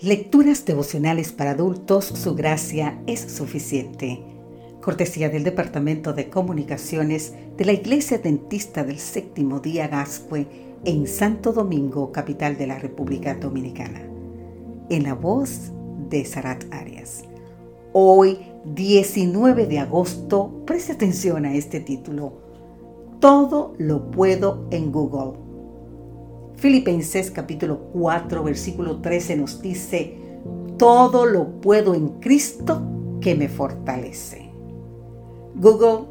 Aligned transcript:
Lecturas 0.00 0.64
devocionales 0.64 1.32
para 1.32 1.50
adultos, 1.50 2.04
su 2.04 2.36
gracia 2.36 3.02
es 3.08 3.18
suficiente. 3.18 4.20
Cortesía 4.80 5.28
del 5.28 5.42
Departamento 5.42 6.12
de 6.12 6.30
Comunicaciones 6.30 7.34
de 7.56 7.64
la 7.64 7.72
Iglesia 7.72 8.18
Dentista 8.18 8.84
del 8.84 9.00
Séptimo 9.00 9.58
Día 9.58 9.88
Gascue 9.88 10.46
en 10.84 11.08
Santo 11.08 11.52
Domingo, 11.52 12.12
capital 12.12 12.56
de 12.56 12.68
la 12.68 12.78
República 12.78 13.34
Dominicana. 13.34 14.08
En 14.88 15.02
la 15.02 15.14
voz 15.14 15.72
de 16.08 16.24
Sarat 16.24 16.72
Arias. 16.72 17.24
Hoy, 17.92 18.38
19 18.66 19.66
de 19.66 19.80
agosto, 19.80 20.62
preste 20.64 20.92
atención 20.92 21.44
a 21.44 21.54
este 21.54 21.80
título. 21.80 22.34
Todo 23.18 23.74
lo 23.78 24.12
puedo 24.12 24.68
en 24.70 24.92
Google. 24.92 25.47
Filipenses 26.58 27.30
capítulo 27.30 27.78
4 27.92 28.42
versículo 28.42 28.96
13 28.96 29.36
nos 29.36 29.62
dice, 29.62 30.16
todo 30.76 31.24
lo 31.24 31.60
puedo 31.60 31.94
en 31.94 32.08
Cristo 32.18 32.82
que 33.20 33.36
me 33.36 33.48
fortalece. 33.48 34.50
Google 35.54 36.06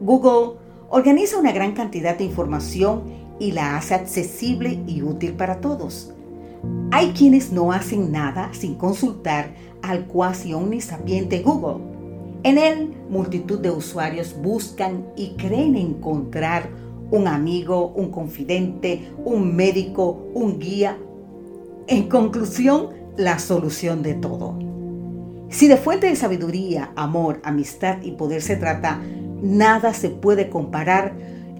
Google 0.01 0.59
organiza 0.89 1.39
una 1.39 1.53
gran 1.53 1.71
cantidad 1.71 2.17
de 2.17 2.25
información 2.25 3.03
y 3.39 3.53
la 3.53 3.77
hace 3.77 3.95
accesible 3.95 4.81
y 4.85 5.01
útil 5.01 5.31
para 5.31 5.61
todos. 5.61 6.11
Hay 6.91 7.13
quienes 7.13 7.53
no 7.53 7.71
hacen 7.71 8.11
nada 8.11 8.49
sin 8.51 8.75
consultar 8.75 9.53
al 9.81 10.05
cuasi 10.05 10.53
omnisapiente 10.53 11.39
Google. 11.39 11.85
En 12.43 12.57
él, 12.57 12.93
multitud 13.09 13.59
de 13.59 13.71
usuarios 13.71 14.35
buscan 14.43 15.05
y 15.15 15.35
creen 15.37 15.77
encontrar 15.77 16.69
un 17.11 17.29
amigo, 17.29 17.93
un 17.95 18.11
confidente, 18.11 19.09
un 19.23 19.55
médico, 19.55 20.27
un 20.33 20.59
guía 20.59 20.97
en 21.87 22.09
conclusión, 22.09 22.89
la 23.17 23.39
solución 23.39 24.01
de 24.01 24.15
todo. 24.15 24.57
Si 25.49 25.67
de 25.67 25.77
fuente 25.77 26.07
de 26.07 26.15
sabiduría, 26.15 26.91
amor, 26.95 27.39
amistad 27.43 28.01
y 28.01 28.11
poder 28.11 28.41
se 28.41 28.55
trata, 28.55 28.99
nada 29.41 29.93
se 29.93 30.09
puede 30.09 30.49
comparar 30.49 31.15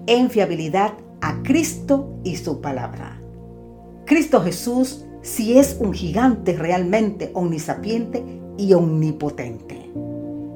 en 0.06 0.30
fiabilidad 0.30 0.94
a 1.20 1.42
Cristo 1.42 2.18
y 2.24 2.36
su 2.36 2.60
palabra. 2.60 3.20
Cristo 4.04 4.42
Jesús 4.42 5.04
si 5.24 5.58
es 5.58 5.78
un 5.80 5.94
gigante 5.94 6.52
realmente 6.52 7.30
omnisapiente 7.32 8.22
y 8.58 8.74
omnipotente. 8.74 9.90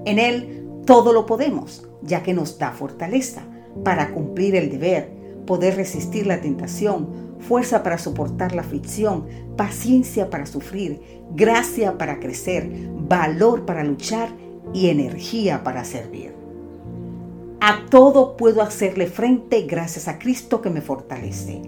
En 0.04 0.18
Él 0.18 0.66
todo 0.84 1.12
lo 1.14 1.24
podemos, 1.24 1.88
ya 2.02 2.22
que 2.22 2.34
nos 2.34 2.58
da 2.58 2.72
fortaleza 2.72 3.42
para 3.82 4.12
cumplir 4.12 4.56
el 4.56 4.70
deber, 4.70 5.10
poder 5.48 5.76
resistir 5.76 6.26
la 6.26 6.42
tentación, 6.42 7.38
fuerza 7.40 7.82
para 7.82 7.96
soportar 7.96 8.54
la 8.54 8.60
aflicción, 8.60 9.24
paciencia 9.56 10.28
para 10.28 10.44
sufrir, 10.44 11.00
gracia 11.34 11.96
para 11.96 12.20
crecer, 12.20 12.70
valor 13.08 13.64
para 13.64 13.82
luchar 13.82 14.28
y 14.74 14.90
energía 14.90 15.64
para 15.64 15.86
servir. 15.86 16.34
A 17.62 17.86
todo 17.88 18.36
puedo 18.36 18.60
hacerle 18.60 19.06
frente 19.06 19.62
gracias 19.62 20.06
a 20.06 20.18
Cristo 20.18 20.60
que 20.60 20.68
me 20.68 20.82
fortalece. 20.82 21.62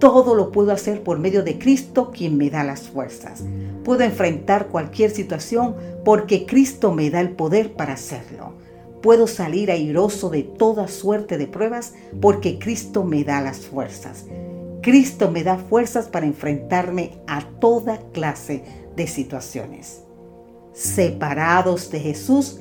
Todo 0.00 0.34
lo 0.34 0.50
puedo 0.50 0.72
hacer 0.72 1.04
por 1.04 1.20
medio 1.20 1.44
de 1.44 1.56
Cristo 1.56 2.10
quien 2.10 2.36
me 2.36 2.50
da 2.50 2.64
las 2.64 2.88
fuerzas. 2.88 3.44
Puedo 3.84 4.02
enfrentar 4.02 4.66
cualquier 4.66 5.12
situación 5.12 5.76
porque 6.04 6.46
Cristo 6.46 6.90
me 6.90 7.10
da 7.10 7.20
el 7.20 7.30
poder 7.30 7.74
para 7.74 7.92
hacerlo. 7.92 8.54
Puedo 9.02 9.26
salir 9.26 9.70
airoso 9.70 10.28
de 10.28 10.42
toda 10.42 10.88
suerte 10.88 11.38
de 11.38 11.46
pruebas 11.46 11.94
porque 12.20 12.58
Cristo 12.58 13.02
me 13.04 13.24
da 13.24 13.40
las 13.40 13.60
fuerzas. 13.60 14.26
Cristo 14.82 15.30
me 15.30 15.42
da 15.42 15.56
fuerzas 15.56 16.08
para 16.08 16.26
enfrentarme 16.26 17.12
a 17.26 17.42
toda 17.60 17.98
clase 18.12 18.62
de 18.96 19.06
situaciones. 19.06 20.02
Separados 20.72 21.90
de 21.90 22.00
Jesús, 22.00 22.60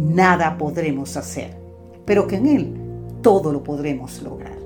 nada 0.00 0.58
podremos 0.58 1.16
hacer, 1.16 1.56
pero 2.04 2.26
que 2.26 2.36
en 2.36 2.46
Él 2.46 2.74
todo 3.22 3.52
lo 3.52 3.62
podremos 3.62 4.22
lograr. 4.22 4.56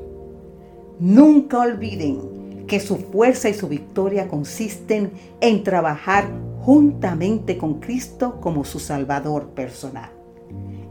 Nunca 0.99 1.61
olviden 1.61 2.67
que 2.67 2.81
su 2.81 2.97
fuerza 2.97 3.49
y 3.49 3.55
su 3.55 3.69
victoria 3.69 4.29
consisten 4.29 5.13
en 5.41 5.65
trabajar 5.65 6.29
juntamente 6.61 7.57
con 7.57 7.81
Cristo 7.81 8.41
como 8.41 8.65
su 8.65 8.79
Salvador 8.79 9.49
personal. 9.49 10.20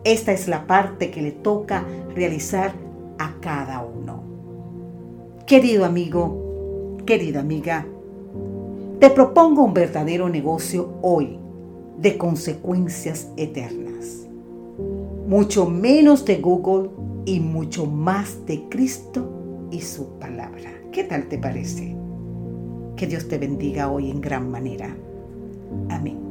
Esta 0.04 0.32
es 0.32 0.48
la 0.48 0.66
parte 0.66 1.12
que 1.12 1.22
le 1.22 1.32
toca 1.32 1.84
realizar 2.16 2.74
a 3.18 3.36
cada 3.42 3.84
uno. 3.84 4.24
Querido 5.46 5.84
amigo, 5.84 6.98
querida 7.06 7.42
amiga, 7.42 7.86
te 9.00 9.10
propongo 9.10 9.64
un 9.64 9.74
verdadero 9.74 10.30
negocio 10.30 10.94
hoy 11.02 11.40
de 11.98 12.18
consecuencias 12.18 13.30
eternas. 13.36 14.28
Mucho 15.28 15.70
menos 15.70 16.26
de 16.26 16.38
Google 16.38 16.90
y 17.26 17.40
mucho 17.40 17.86
más 17.86 18.46
de 18.46 18.64
Cristo 18.70 19.30
y 19.72 19.82
su 19.82 20.18
palabra. 20.18 20.72
¿Qué 20.92 21.04
tal 21.04 21.28
te 21.28 21.38
parece? 21.38 21.96
Que 22.96 23.06
Dios 23.06 23.28
te 23.28 23.38
bendiga 23.38 23.92
hoy 23.92 24.10
en 24.10 24.22
gran 24.22 24.50
manera. 24.50 24.96
Amén. 25.90 26.29